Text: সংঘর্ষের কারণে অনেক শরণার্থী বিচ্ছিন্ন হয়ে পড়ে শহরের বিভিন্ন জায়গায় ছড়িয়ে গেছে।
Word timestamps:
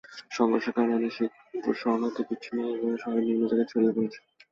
সংঘর্ষের 0.31 0.73
কারণে 0.75 0.93
অনেক 0.95 1.11
শরণার্থী 1.79 2.21
বিচ্ছিন্ন 2.29 2.59
হয়ে 2.63 2.79
পড়ে 2.81 2.97
শহরের 3.01 3.23
বিভিন্ন 3.23 3.45
জায়গায় 3.49 3.69
ছড়িয়ে 3.71 3.93
গেছে। 3.97 4.19